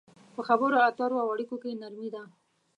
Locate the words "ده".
2.13-2.23